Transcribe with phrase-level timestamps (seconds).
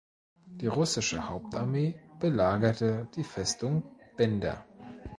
[0.47, 3.83] Die russische Hauptarmee belagerte die Festung
[4.17, 4.65] Bender.